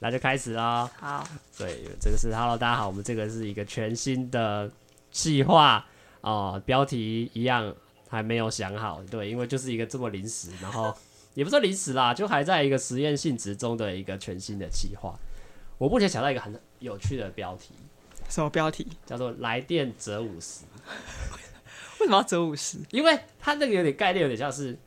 [0.00, 0.88] 那就开始啦。
[0.96, 1.26] 好，
[1.56, 4.70] 对，这个是 Hello，大家好，我们这个是一个全新的
[5.10, 5.84] 计划
[6.20, 7.74] 哦，标题一样
[8.08, 10.94] 还没有想好，对，因为就是一个这么临时，然后
[11.34, 15.18] 也不是临时啦，就还在一个实验性质中的一个全新的计划。
[15.78, 17.74] 我目前想到一个很有趣的标题，
[18.28, 18.86] 什么标题？
[19.04, 20.60] 叫做“来电折五十
[21.98, 22.78] ”。为什么要折五十？
[22.92, 24.78] 因为它那个有点概念，有点像是。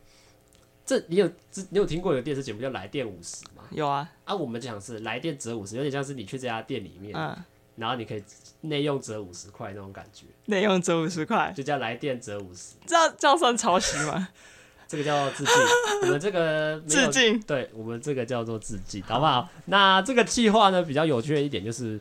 [0.85, 1.27] 这你有
[1.69, 3.63] 你有听过有电视节目叫《来电五十》吗？
[3.71, 7.37] 有啊，啊，我们讲是来电折五十，有点像是你去这家店里面，嗯，
[7.75, 8.23] 然后你可以
[8.61, 14.29] 内用折五十块那种感觉，内用折五十块，就叫来电折五十，这样这样算抄袭吗？
[14.87, 15.53] 这个叫致敬，
[16.01, 19.47] 我们这个致敬，对我们这个叫做致敬，好不好？
[19.67, 21.97] 那这个计划呢，比较有趣的一点就是，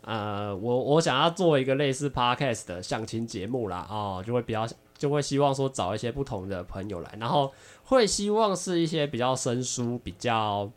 [0.00, 4.66] 呃，我我想要做一个类似 podcast 的相亲节目啦，哦，就会比较
[5.00, 7.52] 就会希望说找一些不同的朋友来，然后。
[7.82, 10.70] 会希望是一些比较生疏、比较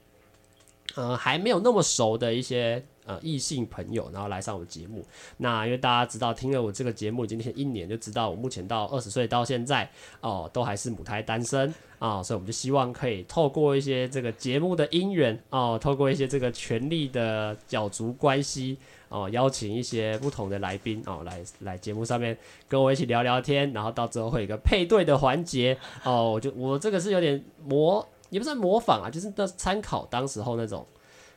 [0.95, 5.05] 嗯还没有那么熟的一些呃异性朋友，然后来上我的节目。
[5.38, 9.89] 那因为大家知道，听了我这个节目已经一年，就知道我目前到二十岁到现在
[10.22, 18.77] 哦、都还是母胎单身啊、所以我们就希望可以透过一些这个节目的姻缘哦，透过一些这个权力的角逐关系。
[19.09, 22.36] 哦，邀请一些不同的来宾哦，来来节目上面
[22.67, 26.31] 跟我一起聊聊天，然后到最后会有一个配对的环节哦。
[26.31, 30.83] 我就我这个是有点模，也不算模仿啊，就是那参考当时候那种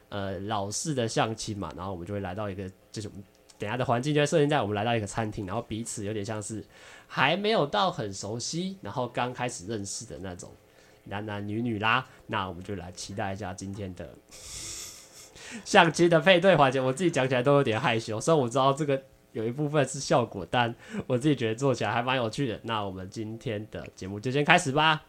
[0.08, 1.72] 呃老式的相亲嘛。
[1.76, 3.10] 然后我们就会来到一个，就是
[3.58, 6.64] 等下的环境就会设定在我们来到一个餐厅，然后彼此有点像是
[7.06, 10.50] 还没有到很熟悉，然后刚开始认识的那种
[11.04, 12.06] 男男女女啦。
[12.26, 14.08] 那我们就来期待一下今天的。
[15.64, 18.20] 相亲的配对环节，我自己讲起来都有点害羞。
[18.20, 20.74] 虽然我知道这个有一部分是效果，但
[21.06, 22.58] 我自己觉得做起来还蛮有趣的。
[22.64, 25.04] 那我们今天的节目就先开始吧。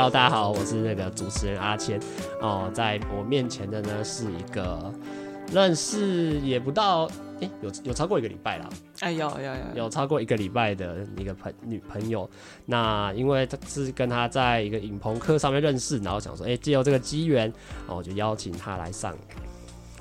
[0.00, 2.00] Hello，大家好，我是那个主持人阿谦。
[2.40, 4.90] 哦，在我面前的呢是一个
[5.52, 7.04] 认识也不到，
[7.38, 9.90] 哎、欸，有有超过一个礼拜啦，哎，有有有有。
[9.90, 12.26] 超过一个礼拜的一个朋女朋友，
[12.64, 17.52] 那因为他是跟他在一个影棚课上面认识，然后想说，哎、欸，借由这个机缘，
[17.86, 19.14] 哦，我就邀请他来上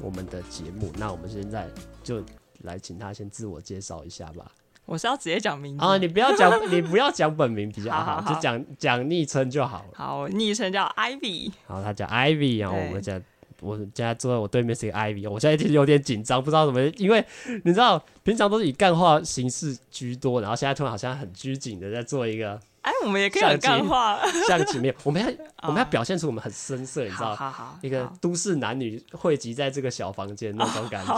[0.01, 1.67] 我们的节目，那我们现在
[2.01, 2.23] 就
[2.61, 4.49] 来请他先自我介绍一下吧。
[4.89, 9.89] 我是要直接讲名字啊，你不要讲， 你不要讲本名比较好，就讲讲昵称就好了。
[9.93, 11.51] 好，昵称叫 Ivy。
[11.67, 13.21] 好，他叫 Ivy，然后我们家，
[13.61, 17.23] 我家坐在我对面是一个 Ivy，我现在其实有点紧张，不知道怎么，因为
[17.63, 22.59] 你知道平常都是以干话形式居多，然后现在突然好像很拘谨的在做一个。
[22.81, 25.27] 哎，我们也可以很干话，像前面 我们要
[25.63, 31.13] 我们要表现出我们很深色，你知道，好好，一个都市男女汇集在这个小房间那种感觉。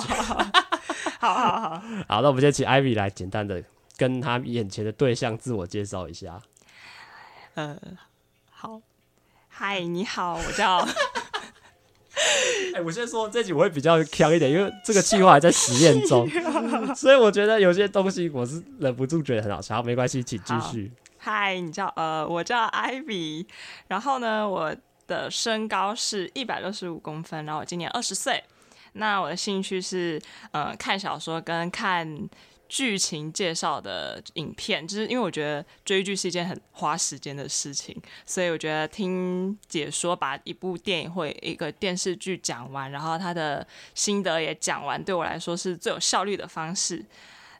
[1.20, 3.64] 好好好，好，那我们先请 Ivy 来简单的。
[3.98, 6.42] 跟他眼前的对象自我介绍一下。
[7.54, 7.78] 呃，
[8.50, 8.82] 好，
[9.48, 10.78] 嗨，你好，我叫。
[12.74, 16.28] 哎、欸，我先说这集我会比较强一点，因为这个计划还在实验中，
[16.96, 19.76] 所以我觉得有些东西我是忍不住觉得很好笑。
[19.76, 20.92] 好，没关系，请继续。
[21.20, 23.46] 嗨，你叫呃，我叫 Ivy，
[23.88, 24.76] 然后呢，我
[25.06, 28.44] 的身高是一百六十五公分，然后我今年二十岁。
[28.94, 30.22] 那我的兴趣是
[30.52, 32.30] 呃，看小说跟看。
[32.74, 37.94] 剧情介绍的影片，就是因为我觉得追剧是一件很花时间的事情，
[38.26, 47.06] 所以我觉得听解说把一部电影或一个电视剧讲完，然后他的心得也讲完，对我来说是最有效率的方式。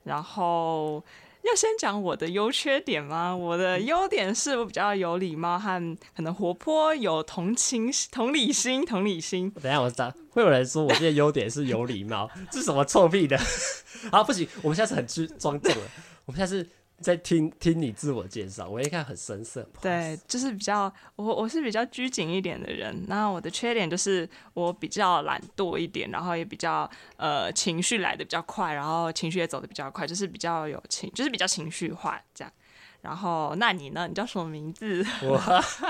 [0.06, 1.04] 然后。
[1.44, 3.36] 要先讲我的优缺点吗？
[3.36, 9.50] 我的优点是我比较有礼貌和可能活泼，有同情、同理心、同理心。
[9.52, 13.38] 等一下，我找会有人说我这些优点是有礼貌，这 是什么臭屁的？
[14.12, 15.06] 好，不行，我们现在是很
[15.40, 15.82] 装重了，
[16.26, 16.70] 我们现在是。
[17.02, 19.68] 在听听你自我介绍，我一看很生涩。
[19.82, 32.54] 对，就是比较我我是比较拘谨一点的人，那我的缺点就是我比较懒惰一点，然后也比较呃情绪来的比较快，然后情绪也走的比较快，就是比较有情，就是比较情绪化这样。
[33.02, 34.08] 然后那你呢？
[34.08, 35.04] 你叫什么名字？
[35.24, 35.42] 我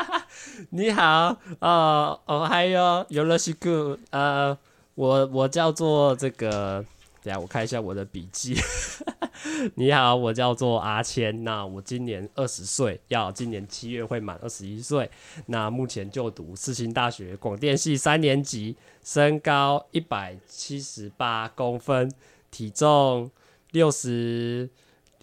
[0.72, 4.58] 你好，呃，哦还有有了西哥，呃，
[4.96, 6.86] 我我叫做这个。
[7.24, 8.56] 等下，我看一下我的笔记。
[9.76, 11.44] 你好，我叫做阿谦。
[11.44, 15.10] 那我今年二十岁，要今年七月会满二十一岁。
[15.48, 22.12] 那目前就读世新大学广电系三年级，身高一百七十八公分，
[22.50, 23.30] 体重
[23.72, 24.70] 六十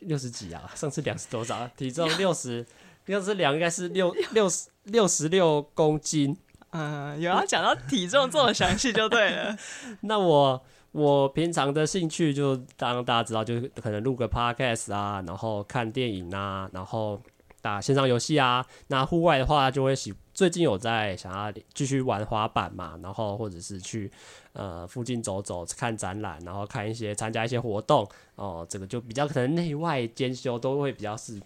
[0.01, 0.71] 六十几啊？
[0.75, 1.69] 上次量是多少？
[1.77, 2.67] 体重六十，
[3.07, 6.37] 六十量应该是六六十六十六公斤。
[6.71, 9.57] 嗯，有要讲到体重这么详细就对了。
[10.03, 10.63] 那我
[10.99, 17.21] 我平常的兴趣就当大家知道，就是可能录个 podcast 啊，然后看电影啊，然后
[17.63, 18.67] 打线上游戏啊。
[18.89, 24.11] 那户外的话，就会喜最近有在想要继续玩滑板嘛，然后或者是去
[24.53, 28.67] 呃附近走走，看展览，然后看一些参加一些活动哦。
[28.69, 31.41] 这个就比较可能内外兼修，都会比较是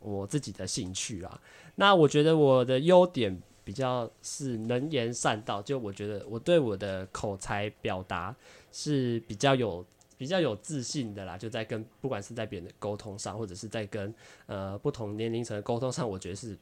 [0.00, 1.40] 我自己的兴趣啊。
[1.76, 3.40] 那我觉得我的优点。
[3.70, 8.34] 比较是能言善道，就我觉得我对我的口才表达
[8.72, 9.86] 是比较有
[10.18, 11.38] 比较有自信的啦。
[11.38, 14.12] 就在跟不管是在别人的沟通上，或者是在跟
[14.46, 16.58] 呃不同年龄层的沟通上，我觉得是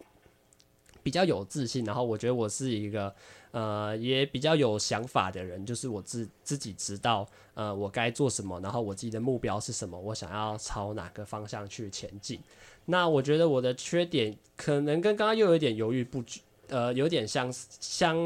[1.03, 1.83] 比较有自信。
[1.87, 3.15] 然后我觉得我是一个
[3.53, 12.39] 呃也比较有想法的人，就是我自自己知道呃我该做什么，然后我自己的目标是什么，我想要朝哪个方向去前进。
[12.85, 16.43] 那我觉得我的缺点可能跟刚刚又有一点犹豫不决。
[16.69, 18.17] 呃，有点相相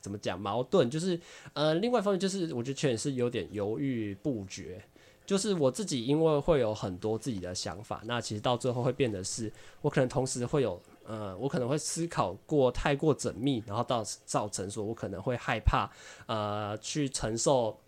[0.00, 1.18] 怎么讲矛盾，就是
[1.54, 4.82] 呃，另外一方面就是我觉得确实是有点犹豫不决，
[5.24, 15.90] 就是我自己因为会有很多自己的想法，那其实到最后会变得是我可能同时会有呃，我可能会思考过太过缜密，然后到造成说我可能会害怕
[16.26, 17.78] 呃去承受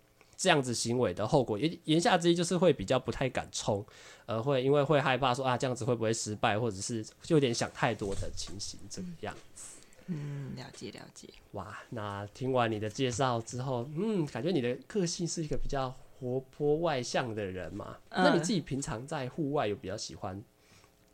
[0.40, 3.84] 这样子行为的后果，言言下之意就是会比较不太敢冲，
[4.25, 9.76] 呃，会因为会害怕说啊这样子会不会失败，或者是就有点想太多的情形这个样子。
[10.06, 11.28] 嗯，了解了解。
[11.52, 17.98] 哇，那听完你的介绍之后，嗯，感觉你的个性是一个比较活泼外向的人嘛？
[18.08, 20.43] 嗯、那你自己平常在户外有比较喜欢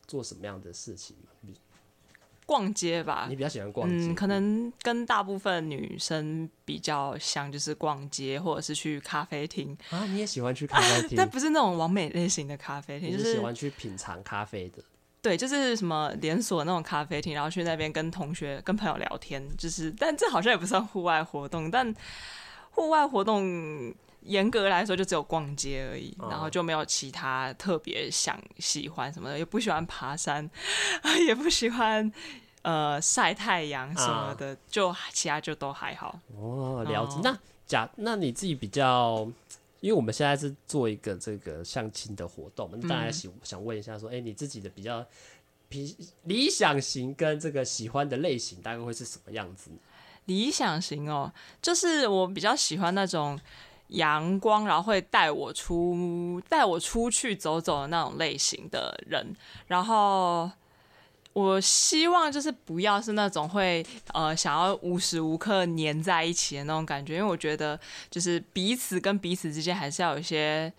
[0.07, 1.53] 做什么样的事情吗？
[2.47, 3.27] 逛街吧。
[3.29, 4.07] 你比较喜欢逛街？
[4.07, 10.03] 嗯，可能跟大部分女生比较像，就是逛街或者是去咖啡厅啊。
[10.05, 11.15] 你也喜欢去咖啡厅？
[11.19, 14.81] 但不是那种完美类型的咖啡厅，就是喜欢去品尝咖啡的。
[15.21, 21.69] 对，就是什么连锁那种咖啡厅，然后去那边跟同学、跟朋友聊天，就是，但这好像也不算户外活动。
[21.69, 21.93] 但
[22.71, 23.93] 户外活动
[24.27, 30.47] 严格来说，就只有逛街而已，哦、然后就没有其他特别想喜欢什么的，也不喜欢爬山，
[31.25, 32.11] 也不喜欢
[32.61, 36.19] 呃晒太阳什么的，啊、就其他就都还好。
[36.35, 37.15] 哦，了解。
[37.15, 39.27] 哦、那假那你自己比较。
[39.79, 45.05] 因为我们现在是做一个这个相亲的活动，那大家想想问一下，说，哎、嗯，你自己的比较
[45.69, 49.69] 理理想型跟这个喜欢的类型大概会是什么样子？
[50.25, 51.31] 理想型哦，
[51.61, 53.39] 就是我比较喜欢那种
[53.87, 59.35] 阳光，然后会带我出带我出去走走的那种类型的人，
[59.67, 60.49] 然后。
[61.33, 67.79] 我希望就是不要是那种会呃想要无时无刻黏在一起的那种感觉，因为我觉得
[68.09, 70.73] 就是彼此跟彼此之间还是要有一些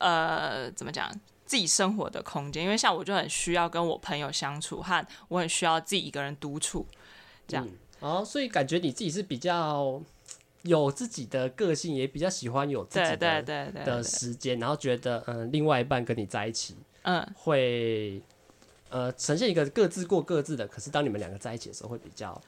[0.00, 1.10] 呃怎么讲
[1.46, 6.86] 自己生活的空间，因为像我就很需要跟我朋友相处，和我很需要自己一个人独处
[7.48, 7.66] 这样。
[8.00, 9.98] 哦，所以感觉你自己是比较
[10.64, 18.20] 有自己的个性，也比较喜欢有自己的的时间，然后觉得嗯另外一半跟你在一起嗯会。
[18.90, 22.40] 呃，呈现一个各自过各自的，可是当你们两个在一起的时候，会比较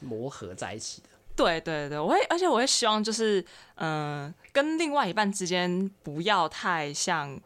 [0.00, 1.08] 磨合在一起的。
[1.36, 3.38] 对对对，我会，而且我会希望就是，
[3.74, 7.38] 嗯、呃，跟另外一半之间不要太像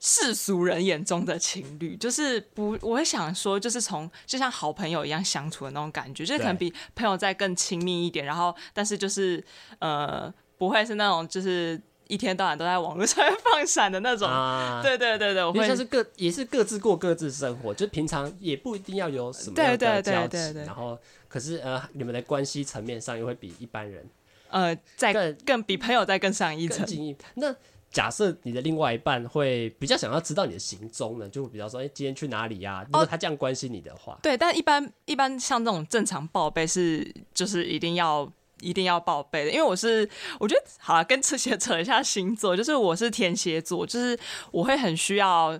[0.00, 9.42] 世俗人眼中的情侣，就是不，我会想说，就是从就像好朋友一样相处的那种感觉，就是可能比朋友再更亲密一点，然后但是就是
[9.78, 11.80] 呃，不会是那种就是。
[12.10, 15.66] 一天到晚都在网络上面放闪的那种，啊、对对对对，我会。
[15.66, 24.08] 像是各也是各自过各自生活，就平常也不一定要有什么样的交集，然后可是呃，你们的关系层面上又会比一般人
[24.48, 26.86] 呃再更更比朋友再更上一层。
[27.34, 27.54] 那
[27.90, 32.84] 假设你的另外一半会比较想要知道你的行踪呢，就会比较说，哎、欸，今天去哪里呀、啊？
[32.86, 38.30] 如果他这样关心你的话，哦、对，但一般一般像这种正常报备是就是一定要。
[38.60, 40.00] 一定要报备的，因为我是
[40.40, 44.18] 我觉得好了，跟这些扯一下星座，就是我是天蝎座，就是
[44.50, 45.56] 我会很需要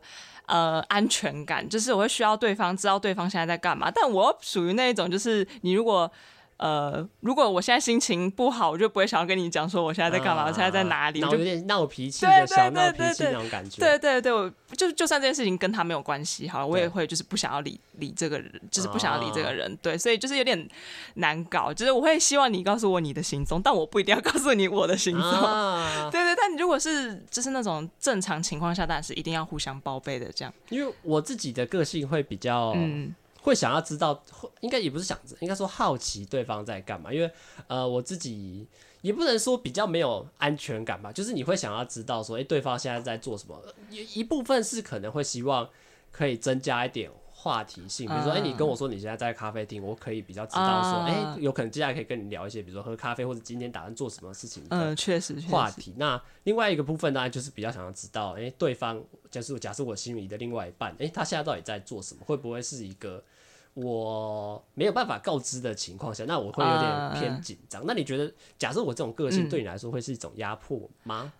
[0.46, 6.10] 呃安全感，就是我会需要对方知道对方现在在干嘛，但我属于那一种，就是你如果。
[6.58, 13.78] 呃，如果我现在心情不好，我就不会想要跟你讲说我现在在干嘛，啊、我现在在哪里，我就有点闹脾气的小闹脾气那种感觉。
[13.80, 19.72] 对对对，我就就算这件事情跟他没有关系，好了，我也会就是不想要理理这个人，就是不想要理这个人。
[19.72, 20.68] 啊、对，所以就是有点
[21.14, 25.22] 难搞，就是我会希望你告诉我你的行踪，但我不一定要告诉你我的行踪。
[25.22, 30.52] 啊、 对对，但你如果是就是那种正常情况下，当然是一定要互相报备的这样。
[30.70, 33.14] 因为我自己的个性会比较嗯。
[33.48, 34.22] 会想要知道，
[34.60, 37.12] 应该也不是想着，应该说好奇对方在干嘛。
[37.12, 37.30] 因为，
[37.66, 38.66] 呃，我自己
[39.00, 43.60] 也不能说比较没有安全感吧，就是你会想要知道说，诶，对方现在在做什么。
[43.90, 45.68] 一一部分是可能会希望
[46.12, 54.64] 可以增加一点话题性，比如说，哎、你跟我说你现在在咖啡厅，我可以比较知道说，哎、有可能接下来可以跟你聊一些，比如说喝咖啡或者今天打算做什么事情。
[54.70, 55.38] 嗯，确实。
[55.42, 55.94] 话题。
[55.96, 59.00] 那另外一个部分当然就是比较想要知道，哎、欸，对方
[59.30, 62.22] 就是假设我心仪的另外一半，哎、欸，他现在到底在做什么？
[62.26, 63.22] 会不会是一个
[63.82, 67.82] 我没有办法告知的情况下，那我会有点偏紧张。
[67.82, 71.22] 嗯、那你觉得，假设我这种个性对你来说会是一种压迫吗？
[71.24, 71.32] 嗯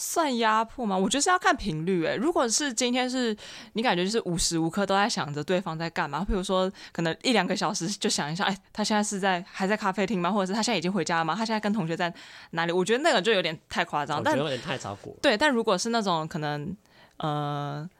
[0.00, 0.96] 算压迫吗？
[0.96, 2.14] 我觉得是要看频率诶。
[2.14, 3.36] 如果是今天是
[3.72, 10.30] 你感觉就是无时无刻都在想着对方在干嘛，比如说可能一两个小时就想一下，哎，他现在是在还在咖啡厅吗？
[10.30, 11.34] 或者是他现在已经回家了吗？
[11.34, 12.14] 他现在跟同学在
[12.52, 12.70] 哪里？
[12.70, 15.12] 我觉得那个就有点太夸张，但有点太超过。
[15.20, 16.76] 对，但如果是那种可能，
[17.16, 17.90] 呃，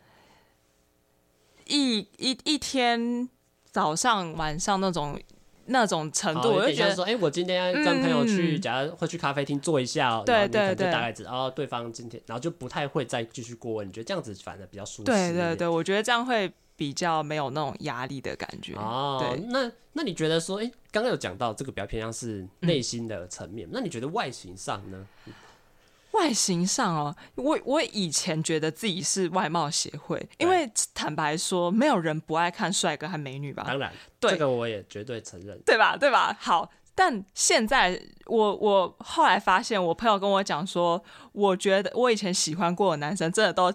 [1.66, 3.28] 一一一天
[3.70, 5.18] 早上晚上那种。
[5.70, 13.86] 那种程度，我就觉得说，哎、欸，我今天跟朋友去，假如会去咖啡厅坐一下，哦、嗯，对对对，大概知道，对方今天，然后就不太会再继续过问。
[13.86, 15.04] 你觉得这样子反而比较舒适？
[15.04, 18.76] 对对对，我觉得这样会比较没有那种压力的感觉。
[18.76, 25.06] 哦，对那那你觉得说，哎、欸，刚刚有讲到这个比较偏向是内心的层面，嗯、那你觉得外形上呢？
[26.18, 33.62] 外形上哦，我我以前觉得自己是外貌协会，因为坦白说，没有人不爱看帅哥和美女吧？
[33.66, 35.96] 当然，对，这个我也绝对承认，对吧？
[35.96, 36.36] 对吧？
[36.40, 43.72] 好，但现在我我后来发现，我朋友跟我讲说，我觉得我以前喜欢过的男生真的都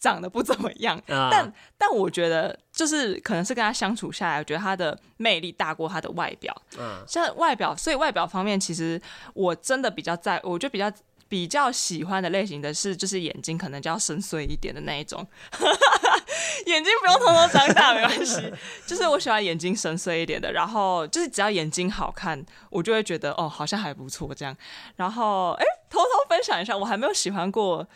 [0.00, 9.00] 长得不怎么样，啊、但但我觉得就是可能是跟他相处下来，我觉得他的魅力大过他的外表，嗯，像外表，所以外表方面，其实
[9.32, 10.90] 我真的比较在，我就比较。
[11.28, 15.26] 比较喜欢的类型的是，就是眼睛可能就要深邃一点的那一种，
[16.66, 18.52] 眼睛不用偷偷长大没关系，
[18.86, 24.56] 就是我喜欢眼睛深邃一点的，然后就是只要眼睛好看，我就会觉得哦，好像还不错这样。
[24.96, 27.86] 然后哎，偷偷分享一下，我还没有喜欢过，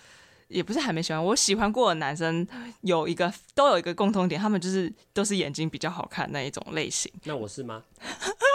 [0.49, 2.47] 也不是还没喜欢，我喜欢过的男生
[2.81, 7.13] 有一个都有一个共同点，他们就是都是眼睛比较好看那一种类型。
[7.25, 7.85] 那我是吗？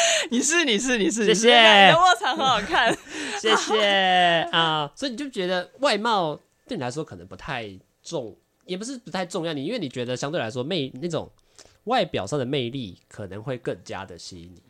[0.30, 1.86] 你是你是你是，谢谢。
[1.86, 2.96] 你的卧蚕很好看，
[3.40, 4.90] 谢谢 啊。
[4.94, 7.68] 所以你就觉得外貌对你来说可能不太
[8.02, 8.36] 重，
[8.66, 9.52] 也不是不太重要。
[9.52, 11.30] 你因为你觉得相对来说魅那种
[11.84, 14.62] 外表上的魅力可能会更加的吸引你。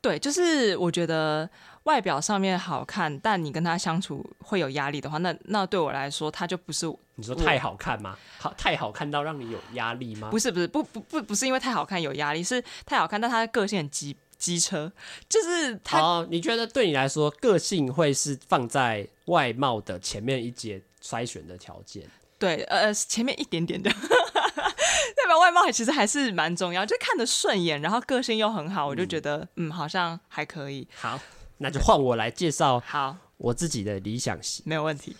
[0.00, 1.48] 对，就是我觉得
[1.82, 6.86] 外表上面好看，但你跟他相处会有压力的话，那那对我来说他就不是。
[7.16, 8.16] 你说太好看吗？
[8.38, 10.28] 好，太好看到让你有压力吗？
[10.30, 14.16] 不是不是不不不不是因为太好看有压力，是太好看，但他的个性很急。
[14.38, 14.92] 机车
[15.28, 16.00] 就是他。
[16.00, 22.08] 哦，你觉得对你来说，个性会是放在外貌的前面一节筛选的条件？
[22.38, 30.86] 对，呃，前面一点点的， 代表外貌其实还是蛮重要，就看得顺眼，然后个性又很好，我就觉得嗯，嗯，好像还可以。
[30.94, 31.20] 好，
[31.58, 32.80] 那就换我来介绍。
[32.86, 35.16] 好，我自己的理想型没有问题。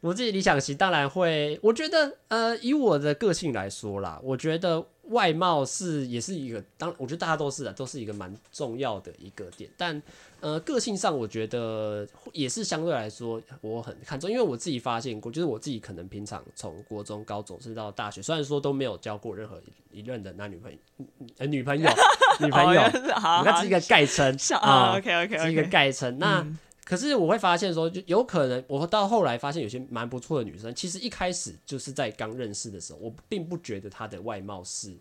[0.00, 4.86] 我自己理想型当然会，我觉得呃，以我的个性来说啦，我觉得。
[5.08, 9.68] 外貌是也是一个，当我觉得大家都是啊，都是一个蛮重要的一个点。
[9.76, 10.00] 但
[10.40, 19.60] 呃，个性上我觉得也是相对来说我很看重，因为我自己发现过，就是我自己可能平常从国中、高中甚至到大学，虽然说都没有交过任何
[19.90, 20.78] 一任的男女朋友，
[21.38, 21.90] 呃，女朋友，
[22.40, 26.18] 女朋友，你看这是一个概称啊，OK OK，是一个概称。
[26.18, 26.46] 那
[26.88, 34.96] 可是我会发现说，就有可能我到后来发现有些蛮不错的女生，其实一开始就是在刚认识的时候，我并不觉得她的外貌是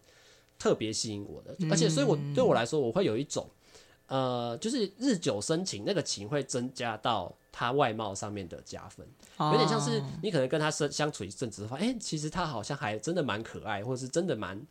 [0.59, 3.49] 特别吸引我的，而且所以我对我来说，我会有一种
[4.07, 9.07] 呃，就是日久生情，那个情会增加到她外貌上面的加分，
[9.39, 14.61] 有点像是你可能跟她相相处一阵子的话，哎，其实她好像还真的蛮可爱，或者是真的蛮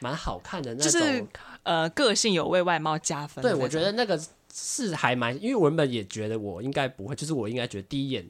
[0.00, 1.24] 蛮好看的那种，就是
[1.62, 3.40] 呃，个性有为外貌加分。
[3.42, 4.20] 对，我觉得那个。
[4.52, 8.28] 是还蛮，因为我原本也觉得我应该不会，就是我应该觉得第一眼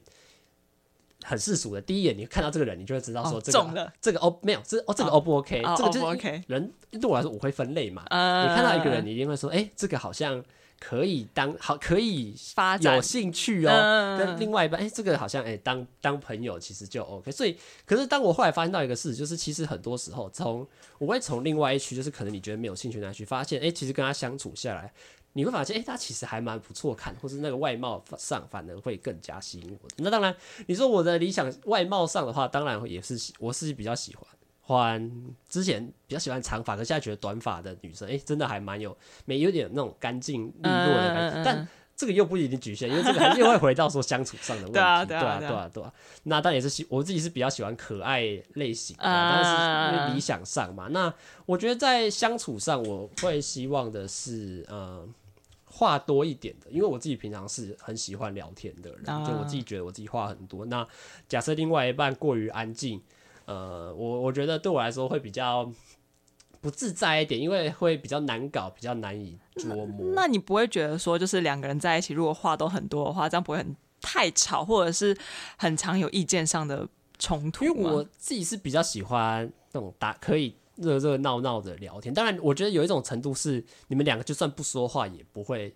[1.24, 10.42] 很世俗的，第一眼你看到这个人，你就会知道说这个、哦、这个 O 没有，这哦这个 O 不 OK，、哦、这个就是 OK 人对我来说我会分类嘛，呃、你看到一个人，你一定会说，哎、欸，这个好像
[10.78, 20.66] 可以当好可以发展有兴趣哦，呃、跟另外一半，哎、欸，这个好像哎、欸、当当朋友其实就 OK，所以可是当我后来发现到一个事，就是其实很多时候从
[20.98, 24.92] 我会从另外一区，就是可能你觉得没有兴趣那区，发现哎、欸，其实跟他相处下来。
[25.38, 29.88] 你会发现，哎、欸，他其实还蛮不错看，或是那个外貌上反而会更加吸引我。
[29.98, 30.34] 那当然，
[30.66, 34.26] 你说我的理想外貌上的话，当然也是我是比较喜欢，
[34.62, 35.12] 欢
[35.48, 41.40] 之前比较喜欢长发，可现在觉得短发的女生，哎、欸，真的还蛮有，没有点那种干净利落的感觉。
[41.40, 44.74] 嗯、但这个又不一定局限，因为这个还是又会回到说相处上的问题。
[44.74, 45.94] 对啊，对啊，对啊。
[46.24, 48.22] 那当然也是喜，我自己是比较喜欢可爱
[48.54, 50.88] 类型的，但是因为理想上嘛。
[50.88, 51.14] 那
[51.46, 55.14] 我觉得在相处上，我会希望的是，嗯。
[55.78, 60.66] 话多一点的，因为我自己平常是很喜欢聊天的人，就我自己觉得我自己话很多。
[60.66, 60.84] 那
[61.28, 63.00] 假设另外一半过于安静，
[63.44, 65.72] 呃，我我觉得对我来说会比较
[66.60, 70.12] 不自在一点，因为会比较难搞，比较难以捉摸。
[70.16, 75.16] 那你不会觉得说，就是两个人在一起，如果话都很多的话，这样不会很太吵，或者是
[75.56, 76.88] 很常有意见上的
[77.20, 77.64] 冲突？
[77.64, 82.14] 因为我自己是比较喜欢那种打可以热热闹闹的聊天。
[82.14, 85.74] 当然，我觉得有一种程度是，你们两个就算不说话，也不会。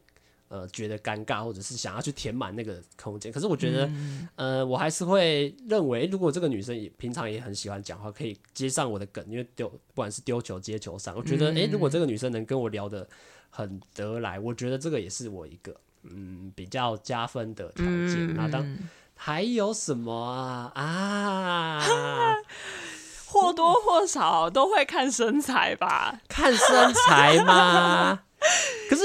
[0.49, 3.33] 呃，觉得尴尬，或者是想要去填满那个空间。
[3.33, 13.09] 可是我觉得，嗯、呃，我还是会认为，如果这个女生也平常也很喜欢讲话，可以接上我的梗，因为丢不管是丢球接球上，我觉得，诶、如果这个女生能跟我聊得
[13.49, 18.35] 很得来，我觉得这个也是我一个嗯比较加分的条件。
[18.35, 18.79] 那、嗯、当
[19.15, 20.71] 还有什么啊？
[20.75, 22.37] 啊，
[23.33, 26.21] 或多或少都会看身材吧？
[26.29, 28.23] 看身材吗？
[28.91, 29.03] 可是。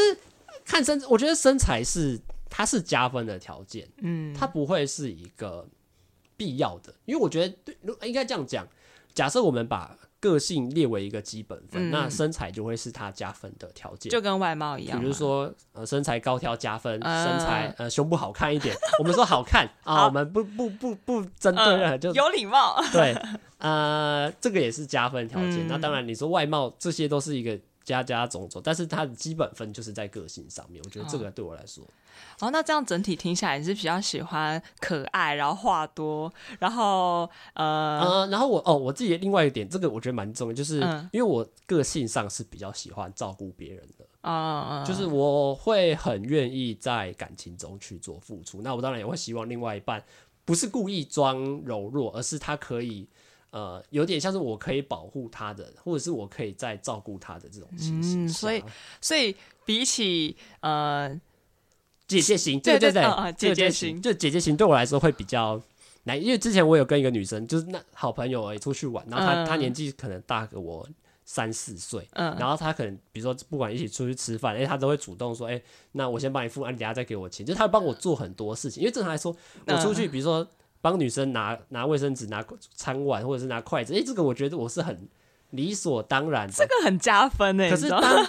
[0.69, 2.19] 看身，我觉得身材是
[2.49, 5.65] 它是加分的条件，嗯，它不会是一个
[6.35, 8.67] 必要的，因为我觉得对，应该这样讲。
[9.13, 14.99] 假设我们把个性列为一个基本分，嗯、那身材就会是他加分的条件，就跟外貌一样。
[14.99, 22.81] 比如说，呃，身材高挑加分，呃、身材呃胸部好看一点， 我们说好看啊，我们不不不不针对任何，就有礼貌。
[22.91, 23.15] 对，
[23.59, 25.65] 呃，这个也是加分条件。
[25.65, 27.57] 嗯、那当然，你说外貌这些都是一个。
[27.87, 30.83] 加加种种，但是它的基本分就是在个性上面。
[30.83, 31.85] 我觉得这个对我来说，
[32.41, 40.81] 哦，那这样整体听下来，你是比较喜欢可爱，然后话多，然后呃呃，然后我哦，我自己另外一点，这个我觉得蛮重要，就是
[41.13, 48.61] 因为我个性上是比较喜欢照顾别人的，嗯，就是我会很愿意在感情中去做付出。
[48.61, 50.03] 那我当然也会希望另外一半
[50.43, 53.07] 不是故意装柔弱，而是他可以。
[53.49, 58.25] 呃，有点像是我可以保护他的，或者是我可以再照顾他的这种情形。
[58.25, 58.63] 嗯，所以，
[58.99, 59.35] 所以
[59.65, 61.09] 比起呃
[62.07, 63.03] 姐姐型，对对对，
[63.37, 65.61] 姐姐型，就姐姐型对我来说会比较
[66.03, 70.87] 难，因为之前我有跟一个女生，就是那好朋友而已，出去玩，然后她她年纪可能大个我
[71.23, 75.61] 三四岁，嗯，然后她可能比如说不管一起出去吃饭，哎，她都会主动说，哎，
[75.93, 80.45] 那我先帮你付，啊，你等下再给我钱，就是她会帮我做很多事情，因为正常来说，我出去，比如说。
[80.81, 85.07] 帮女生拿拿卫生纸、拿餐碗或者是拿筷子，哎、欸，这个我觉得我是很
[85.51, 87.69] 理所当然的，这个很加分哎。
[87.69, 88.27] 可是当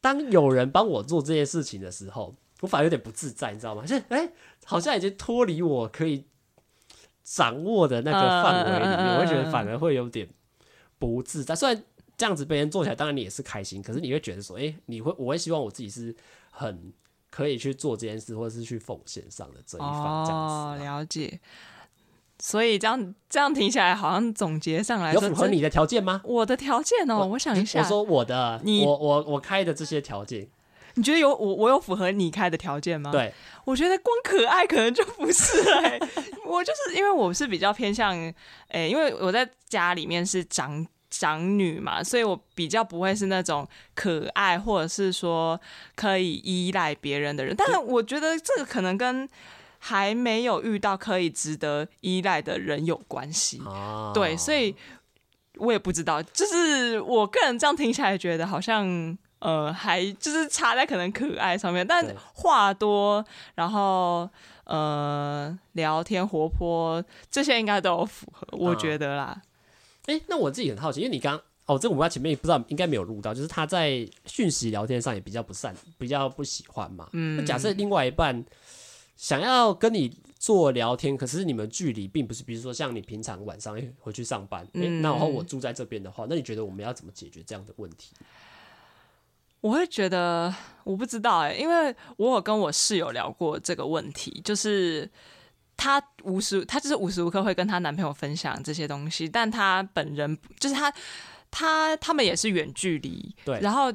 [0.00, 3.84] 当有人帮我做这件事情的时候，我反而有点不自在，你知道吗？
[3.84, 4.32] 就哎、欸，
[4.64, 6.24] 好像已经脱离我可以
[7.24, 10.28] 掌握的那个范围里面，呃、我会觉得反而会有点
[10.98, 11.54] 不自在。
[11.54, 11.82] 虽然
[12.16, 16.14] 这样子被人做起来，当然你也是开心，可是你会觉得说，哎、欸，你会我会希望我自己是
[16.50, 16.92] 很
[17.30, 20.76] 可以去做这件事，或者是去奉献上的这一方，这样子、啊哦。
[20.78, 21.40] 了解。
[22.38, 26.20] 所以这样这样听起来，好像总结上来有符合你的条件吗？
[26.22, 27.80] 我的条件哦，我，我想一下。
[27.80, 30.46] 我说我的，你我我我开的这些条件，
[30.94, 33.10] 你觉得有我我有符合你开的条件吗？
[33.10, 33.32] 对，
[33.64, 36.00] 我觉得光可爱可能就不是哎、欸，
[36.44, 38.34] 我就是因为我是比较偏向哎、
[38.68, 45.58] 欸，因为我在家里面是长长女嘛，所以我比较不会是那种可爱或者是说
[45.94, 49.26] 可以依赖别人的人，但是我觉得这个可能跟。
[49.88, 54.74] 还没有遇到可以值得依赖的人有关系，哦、对，所以
[55.58, 64.28] 我也不知道，就是我个人这样听起来觉得好像，呃，还就是差在可能可爱上面，但话多，然后
[64.64, 69.40] 呃，聊天活泼这些应该都有符合，我觉得啦。
[70.06, 77.08] 哎、嗯欸，那我自己很好奇，因为你刚哦，这个我们前面也不知道，应该没有录到，就是他在讯息聊天上也比较不善，比较不喜欢嘛。
[77.12, 78.44] 嗯，那假设另外一半。
[79.16, 88.14] 想要跟你做聊天，可是你们距离并不是，比如说像你平常晚上回去上班，嗯欸、然后我住在这边的话，那你觉得我们要怎么解决这样的问题？
[89.62, 95.10] 我会觉得我不知道哎、欸，因为我有跟我室友聊过这个问题，就是
[95.76, 100.92] 她无时她就是无时无刻会跟她男朋友分享这些东西，但她本人就是她
[101.50, 103.90] 她他们也是远距离，对，然后。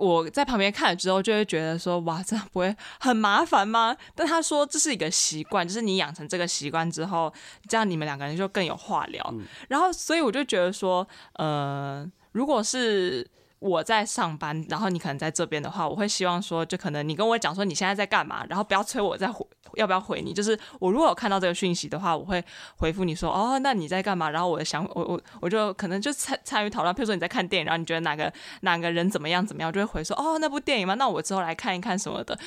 [0.00, 3.96] 我在旁边看了之后，就会觉得说，哇，这样不会很麻烦吗？
[4.16, 7.32] 但他说这是一个习惯，就是你养成这个习惯之后，
[7.68, 9.24] 这样你们两个人就更有话聊。
[9.32, 13.26] 嗯、然后，所以我就觉得说，呃，如果是。
[13.60, 20.32] 我在上班，然后你可能在这边的话，我会希望说，就可能你跟我讲说你现在在干嘛，然后不要催我再回，要不要回你？
[20.32, 22.42] 就是我如果有看到这个讯息的话，我会
[22.76, 24.30] 回复你说，哦，那你在干嘛？
[24.30, 30.94] 然后我的想，我我我就可能就参参与讨论，譬如说你在看电影，然后你觉得哪个哪个人怎么样怎么样，就会回说，哦，那部电影吗？
[30.94, 32.38] 那我之后来看一看什么的，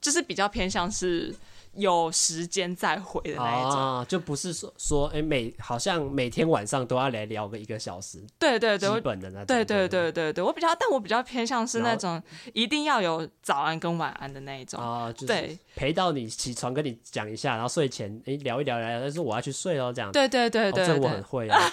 [0.00, 1.34] 就是比较偏向是。
[1.76, 21.58] 有时间再回的那一种，啊、就不是说说，哎、欸，每好像每天晚上都要来聊个一个小时，对对对，基本的那种，对对对对对，我比较，但我比较偏向是那种一定要有早安跟晚安的那一种啊，对，陪到你起床跟你讲一下，然后睡前哎、欸、聊一聊聊，但是我要去睡哦，这样，对对对对，对，这我很会啊。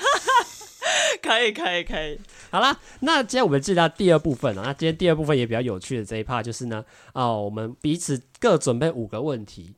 [1.22, 2.20] 可以，可以，可以。
[2.52, 4.64] 好啦，那今天我们进到第二部分了。
[4.64, 9.74] 那今天第二部分也比较有趣的这一 part 就是呢，哦，我们彼此各准备五个问题，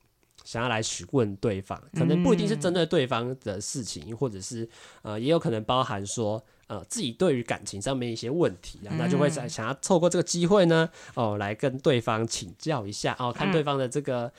[0.45, 4.65] 想要来询问对方，可能不一定是针对对方的事情，嗯、或者是
[5.01, 14.31] 呃，也有可能包含说呃自己对于感情上面一些问题啊，那就会想想要透过这个机会呢，哦，来跟对方请教一下哦，看对方的这个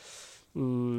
[0.55, 0.99] 嗯。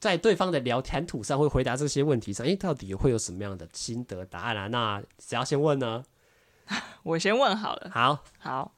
[0.00, 4.66] 在对方的聊天土上会回答这些问题上，诶，到底会有什么样的心得答案啊？
[4.66, 6.04] 那只要先问呢？
[7.04, 7.90] 我先问好了。
[7.90, 8.74] 好，好。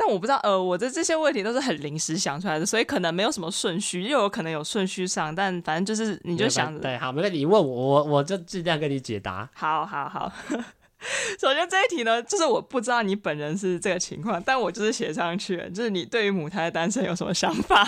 [0.00, 6.80] 但我不知道，呃，我的这些问题都是很临时想出来的，所以可能没有什么顺序，又有可能有顺序上，但反正就是你就想着。
[6.80, 9.46] 对，好，没问题，你问我，我我就尽量跟你解答。
[9.52, 10.32] 好好好。
[11.38, 17.86] 首先这一题呢，就是我不知道你本人是这个情况，但我就是写上去了，就是你对于母胎单身有什么想法？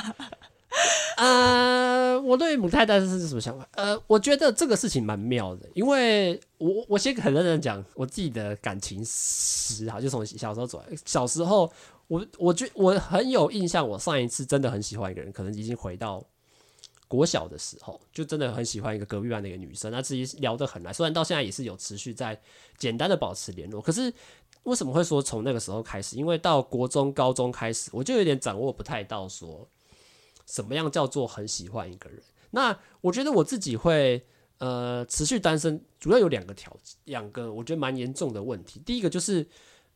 [1.19, 3.69] 呃，我对母胎单身是什么想法？
[3.73, 10.97] 呃，我觉得这个事情蛮妙的，因为我我先很认真讲我自己的感情史哈，就从小时候走来。
[11.05, 11.71] 小时候，
[12.09, 16.25] 我我觉我很有印象，我上一次真的很喜欢一个人，可能已经回到
[17.07, 22.41] 国小的时候，就真的很喜欢一个隔壁班的一个女生，那自己聊得很来，虽然到现在也是有持续在
[22.79, 24.13] 简单的保持联络，可是
[24.63, 26.17] 为什么会说从那个时候开始？
[26.17, 29.69] 因为到国中、高中开始，我就有点掌握不太到说。
[30.47, 32.23] 什么样叫做很喜欢一个人？
[32.51, 34.27] 那我觉得我自己会
[34.59, 38.81] 呃持续单身，主要有两个条件，两个我觉得蛮严重的问题。
[38.85, 39.47] 第一个就是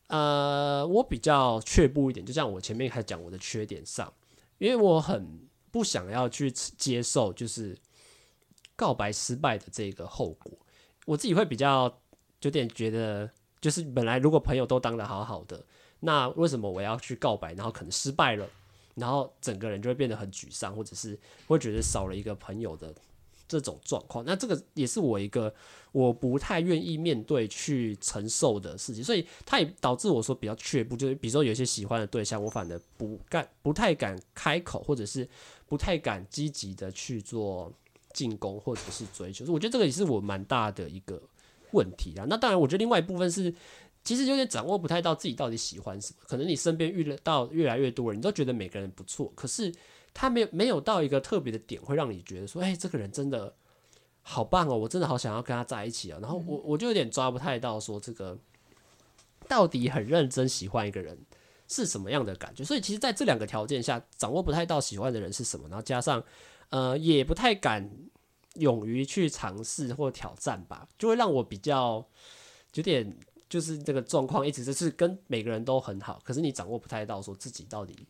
[0.07, 4.11] 呃我比较却步一点，就像我前面开始讲我的缺点上，
[4.57, 7.77] 因为我很不想要去接受就是
[8.75, 10.51] 告白失败的这个后果，
[11.05, 11.99] 我自己会比较
[12.41, 13.29] 有点觉得，
[13.61, 15.63] 就是本来如果朋友都当的好好的，
[15.99, 18.47] 那为什么我要去告白，然后可能失败了？
[18.97, 22.91] 然后整个人就会变得很沮丧，或者是会觉得少了一个朋友的
[23.47, 24.25] 这种状况。
[24.25, 25.53] 那这个也是我一个
[25.91, 30.97] 我不太愿意面对去承受的事情，所以它也导致我说比较却步。
[30.97, 35.29] 就是比如说有一些喜欢的对象，我反而不敢、不太敢开口，或者是
[35.67, 37.71] 不太敢积极的去做
[38.13, 39.45] 进攻或者是追求。
[39.53, 41.21] 我觉得这个也是我蛮大的一个
[41.73, 42.25] 问题啊。
[42.27, 43.53] 那当然，我觉得另外一部分是。
[44.07, 49.69] 其实有点掌握不太到自己到底喜欢什么，可能你身边遇到越来越多人，你都觉得每个人不错，可是
[50.13, 53.53] 他没有没有到一个特别的点，会让你觉得说，哎，这个人真的
[54.21, 56.19] 好棒哦，我真的好想要跟他在一起啊。
[56.21, 58.39] 然后我我就有点抓不太到说，这个
[59.45, 61.19] 到底很认真喜欢一个人
[61.67, 62.63] 是什么样的感觉。
[62.63, 66.23] 所以其实在这两个条件下，掌握不太到喜欢的人是什么，然后加上
[66.69, 67.91] 呃也不太敢
[68.53, 72.07] 勇于去尝试或挑战吧，就会让我比较
[72.75, 73.17] 有点。
[73.49, 78.07] 就是这个状况一直就是跟每个人都很好，可是你掌握不太到说自己到底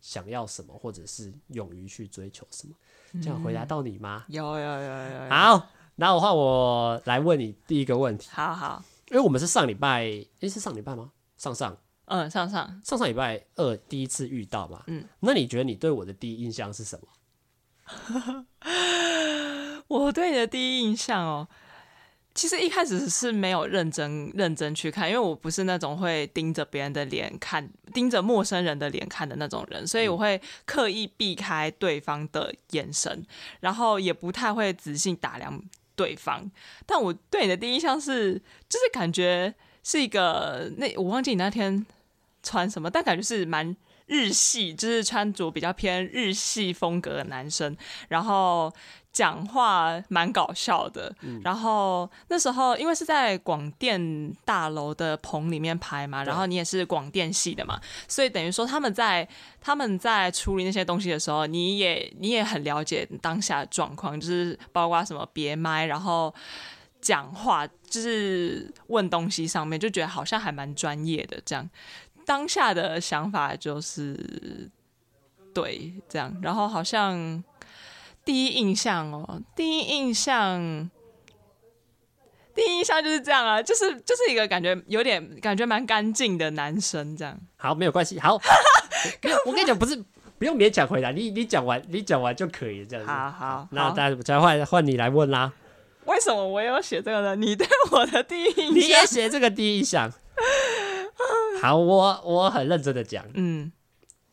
[0.00, 2.74] 想要什么，或者是勇于去追求什么。
[3.22, 4.24] 这样回答到你吗？
[4.28, 5.30] 有有有有有。
[5.30, 8.28] 好，那我换我来问你第一个问题。
[8.30, 10.02] 好好，因为我们是上礼拜，
[10.40, 11.12] 诶，是上礼拜吗？
[11.36, 14.82] 上上，嗯，上上上上礼拜二第一次遇到嘛。
[14.86, 17.08] 嗯，那你觉得你对我的第一印象是什么？
[19.88, 21.48] 我对你的第一印象哦。
[22.36, 33.26] 其实一开始是没有认真认真去看，因为我不是那种会盯着别人的脸看、盯着陌生人的脸看的那种人，所以我会刻意避开对方的眼神，
[33.60, 35.58] 然后也不太会仔细打量
[35.94, 36.48] 对方。
[36.84, 38.34] 但我对你的第一印象是，
[38.68, 41.86] 就是感觉是一个那我忘记你那天
[42.42, 47.74] 穿什么，但感觉是蛮日系，就是穿着比较偏日系风格的男生，
[48.08, 48.70] 然后。
[49.16, 59.26] 讲话蛮搞笑的，嗯、然后那时候因为是在广电大楼的棚里面拍嘛，然后你也是广电系的嘛，所以等于说他们在
[59.58, 66.34] 他们在处理那些东西的时候，你也你也很了解当下的状况，就是包括什么别麦，然后
[67.00, 71.66] 讲话就是问东西上面，就觉得好像还蛮专业的这样。
[72.26, 74.70] 当下的想法就是
[75.54, 77.42] 对这样，然后好像。
[78.26, 80.90] 第一印象哦，第一印象，
[82.52, 87.38] 第一印象就是这样啊，就是就是一个感觉有点感觉蛮干净的男生这样。
[87.56, 88.18] 好，没有关系。
[88.18, 88.36] 好，
[89.22, 89.96] 没有，我跟你讲，不是
[90.40, 93.12] 不用勉强回答，你你讲完你讲完就可以这样子。
[93.12, 95.52] 好好，那大家再换换你来问啦。
[96.06, 97.36] 为什么我有写这个呢？
[97.36, 100.12] 你对我的第一印象，你也写这个第一印象。
[101.62, 103.70] 好，我我很认真的讲，嗯，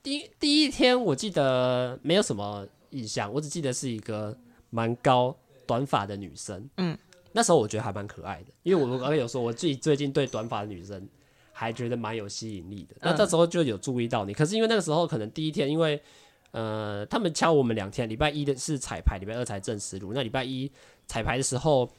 [0.02, 2.68] 第第一天我记得没有什么。
[2.94, 4.36] 印象，我只记得是一个
[4.70, 5.36] 蛮高
[5.68, 6.98] 短发的女生，嗯，
[7.32, 11.08] 那时候我觉得还蛮可爱的，因为我刚刚有说我自己最近对短发的女生
[11.52, 16.02] 还觉得蛮有吸引力的，那这时候就有注意到你，可是因为那个时候可能第一天，因为
[16.52, 20.72] 呃他们敲我们两天，礼拜一的是彩排，礼拜二才正式录，那礼拜一
[21.08, 21.90] 彩排的时候，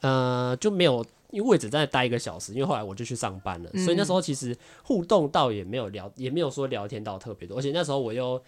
[0.00, 4.54] 呃就没有因为我也只在那待一个小时，因为后来我就去上班了，嗯、所以那时候其实
[4.84, 8.42] 互动倒也没有聊，也没有说聊天到特别多，而且那时候我又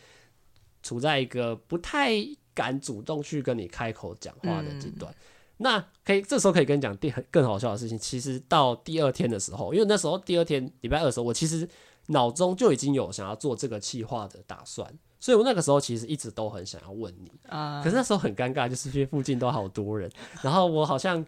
[0.84, 2.12] 处在一个不太
[2.54, 5.12] 敢主动去跟你开口讲话的阶段。
[5.12, 5.16] 嗯、
[5.56, 11.68] 那可以这时候可以跟你讲第更好笑的事情，其实到第二天的时候，因为那时候第二天礼拜二的时候，我其实
[12.06, 20.08] 脑中就已经有想要做这个企划的打算，所以我那个时候其实一直都很想要问你，啊、可是那时候很尴尬，就是因为附近都好多人，
[20.42, 21.26] 然后我好像。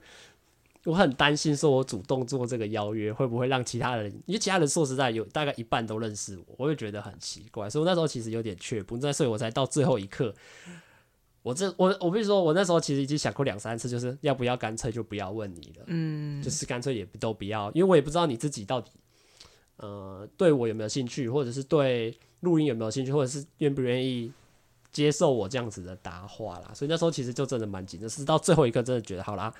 [0.86, 4.10] 我很担心，说我主动做这个邀约，会不会让其他人？
[4.24, 10.32] 因为其他人说实在有大概一半都认识我，我会觉得很奇怪，所以我那时候其实有点却步，所以我才到最后一刻。
[11.42, 18.90] 我这我我跟你说，我那时候其实已经想过两三次，就是要不要干脆就不要问你了，嗯，就是干脆也都不要，因为我也不知道你自己到底，
[19.76, 24.32] 呃，对我有没有兴趣，或者是对录音有没有兴趣，或者是愿不愿意
[24.90, 26.72] 接受我这样子的答话啦。
[26.74, 29.54] 所以那时候其实就真的蛮紧的，是到最后一刻真的觉得好啦。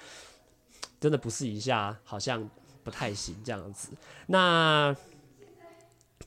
[1.01, 2.49] 真的不试一下，好像
[2.83, 3.91] 不太行这样子。
[4.27, 4.95] 那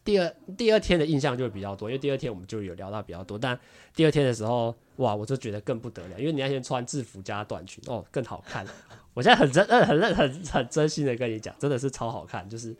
[0.03, 3.38] 第二第二天的印象就会比较多，因为第二天我们就有聊到比较多。
[3.38, 3.60] 但
[3.93, 8.65] 第二天的时候，哇，我就觉得更不得了，因为你那天穿制服加短裙，哦，更好看。
[9.13, 12.73] 我现在很真、很很很很真心的跟你讲，真的是超好看，就是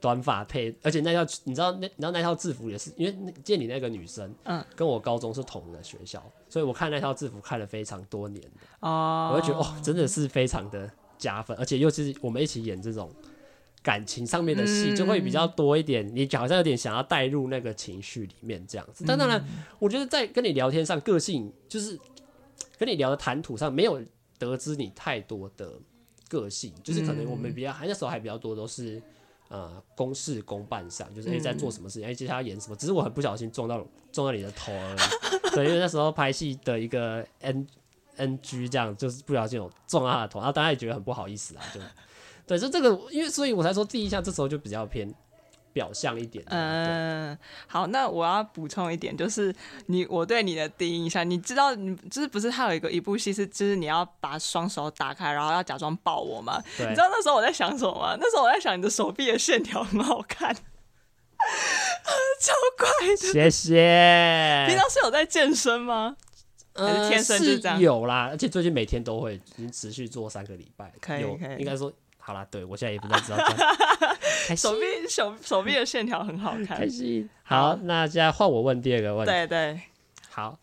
[0.00, 10.90] 短发配，而且那套你知道那你知道那套制服也是，因为见你那个女生，嗯，跟我高中是同的学校，所以我看那套制服看了非常多年的哦，我就觉得哦，真的是非常的。
[11.18, 13.10] 加分，而且又是我们一起演这种
[13.82, 16.04] 感情上面的戏，就会比较多一点。
[16.14, 19.04] 你好像有点想要带入那个情绪里面这样子。
[19.06, 19.44] 但当然，
[19.78, 21.98] 我觉得在跟你聊天上，个性就是
[22.78, 24.02] 跟你聊的谈吐上，没有
[24.38, 25.72] 得知你太多的
[26.28, 26.72] 个性。
[26.82, 29.00] 就是可能我们比较，还那时候还比较多都是
[29.48, 32.76] 呃公事公办上，就是哎在做什么事情，哎接下来演什么。
[32.76, 35.54] 只是我很不小心撞到撞到你的头而已。
[35.54, 37.66] 对，因为那时候拍戏的一个 N。
[38.16, 41.80] NG 这样就是不小心有撞到他的头，然后大家也觉得很不好意思啊，就
[42.46, 45.12] 对，就这个，因为所以我才说第一项这时候就比较偏
[45.72, 46.44] 表象一点。
[46.48, 49.54] 嗯，好，那我要补充一点，就是
[49.86, 56.62] 你我对你的第一印象，你知道你就是不是他有一个一部戏是就是你要把双手打开，然后要假装抱我吗？
[56.78, 58.16] 对你知道那时候我在想什么吗？
[58.18, 60.54] 那时候我在想你的手臂的线条很好看，
[62.40, 63.16] 超怪的。
[63.16, 64.66] 谢谢。
[64.68, 66.16] 平常是有在健身吗？
[66.76, 70.92] 呃，天生是有啦，而且最近每天都会，已经持续做三个礼拜。
[71.00, 71.58] 可以，有可以。
[71.58, 73.38] 应该说，好啦，对我现在也不太知道。
[74.56, 76.64] 手臂手手臂的线条很好 看。
[76.64, 77.28] 开心。
[77.42, 79.32] 好，好，那现在换我问第二个问题。
[79.32, 79.80] 对对。
[80.30, 80.58] 好，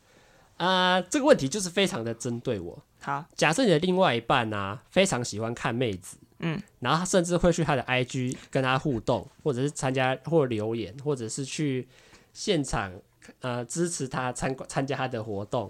[0.58, 2.84] 啊、呃，这个问题就是非常的针对我。
[3.02, 11.88] 好，假设你的另外一半啊，非常喜欢看妹子，嗯，然后他甚至会去他的 IG 跟他互动，或者是参加或者留言，或者是去
[12.32, 12.94] 现场
[13.42, 15.70] 呃支持他参参加他的活动。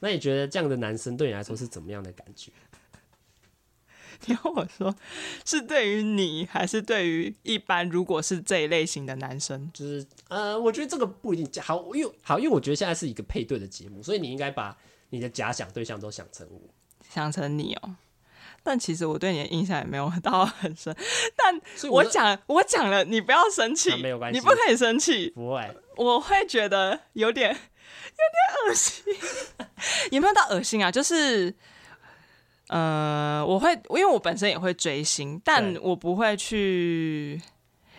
[0.00, 2.50] 那你觉得这样的男生对你来说是怎么样的感觉？
[4.26, 4.94] 你要我说，
[5.46, 7.88] 是对于你，还是对于一般？
[7.88, 14.76] 如果是这一类型的男生，就是呃，我觉得这个不一定好，因为好，因为我觉得现在是一个配对的节目，所以你应该把
[15.08, 16.60] 你的假想对象都想成我，
[17.08, 17.96] 想成你哦。
[18.62, 20.94] 但其实我对你的印象也没有 到很深。
[21.34, 21.58] 但
[21.90, 27.56] 我讲，我讲了，你不要生气，没有关系，你不可以生气，不会，我会觉得有点。
[28.20, 29.04] 有点恶心，
[30.10, 30.90] 有没有到恶心啊？
[30.90, 31.54] 就是，
[32.68, 37.40] 呃，我会，因为我本身也会追星，但我不会去，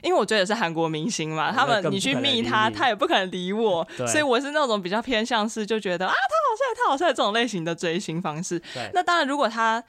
[0.02, 1.52] 因为我追的是韩国明星嘛。
[1.52, 8.62] 他们你去密他，他也不可能理我，所以我是那种比较偏向是就觉得啊，他好帅，他好帅这种类型的追星方式。
[8.94, 9.84] 那当然，如果他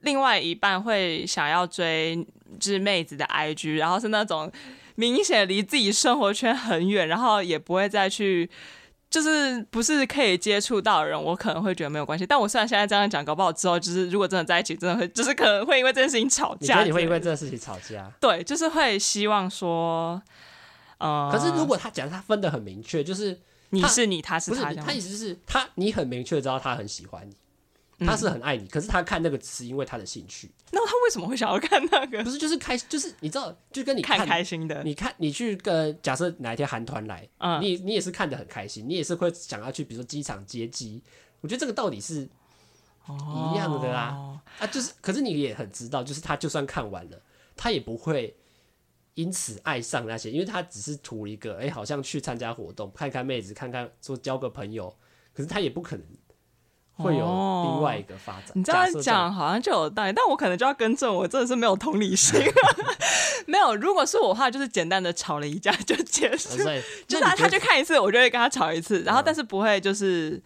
[0.00, 2.16] 另外一半会想要追
[2.58, 4.50] 就是妹子的 IG，然后是那种
[4.94, 8.48] 明显离自己生活圈很远，然后也不会再去。
[9.10, 12.24] 就是不是可以接触到的人，我可能会觉得没有关系。
[12.24, 16.58] 但我虽然现在这样讲，搞不好之后就是如果真的在一起，真的会就是可能会因为这件事情吵架。
[16.60, 18.08] 你觉得你会因为这件事情吵架？
[18.20, 20.22] 对，就是会希望说，
[20.98, 27.34] 呃，可是如果他讲他分的很明确，就是你是你，他是他，他意思是他你很明确知道他很喜欢你。
[28.06, 30.50] 他是很爱你，可是他看那个只是因为他的兴趣。
[30.70, 32.24] 那他为什么会想要看那个？
[32.24, 34.82] 不是，就是开，就是你知道，就跟你看，看开心的。
[34.82, 41.02] 你看，你去跟假设哪一天韩团来，嗯，你你也是看得很开心，你也是会想要去，比如说机场接机。
[41.40, 44.10] 我觉得这个道理是一样的啦。
[44.14, 47.20] 哦、啊，就是，可是你也很知道，就是他就算看完了，
[47.56, 48.34] 他也不会
[49.14, 54.94] 因此爱上那些，因为他只是图一个，哎、欸，好像去参加活动，看看妹子，看看说交个朋友，
[55.34, 56.06] 可是他也不可能。
[57.00, 58.42] 会有另外一个发展。
[58.48, 62.40] 哦、你这样讲好像就有道理，但我可能就要更正，我真的是没有同理心。
[63.46, 66.50] 没有，如果是我的话，就是简单的吵了一架就结束。
[67.08, 70.40] 就是他他去看一次，我就会跟他吵一次，然后但是不会就是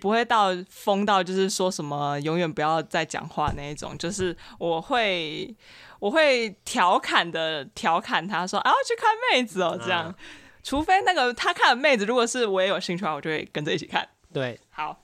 [0.00, 5.54] 不会到疯到就是说什么永远不要再讲话那一种，就是我会
[6.00, 10.14] 我会调侃的调侃他说啊，要去看妹子哦，这样，嗯、
[10.62, 14.06] 除非那个他看的妹子如果是我也有兴趣的话，我就会跟着一起看。
[14.32, 14.98] 对，好。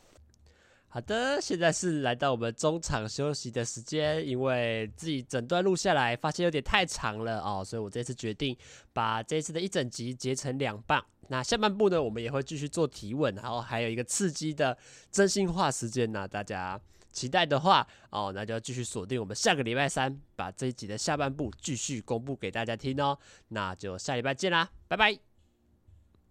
[0.98, 8.56] 好的，现在是来到我们中场休息的时间，因为自己整段录下来发现有点太长了哦，所以我这次决定
[8.92, 11.00] 把这次的一整集截成两半。
[11.28, 14.76] 那下半部呢，我们也会继续做提问，然后还有一个刺激的
[15.12, 16.80] 真心话时间呢，大家
[17.12, 23.16] 期待的话哦，那就要继续锁定我们下个礼拜三把这一集的下半部继续公布给大家听哦。
[23.50, 25.27] 那就下礼拜见啦，拜拜。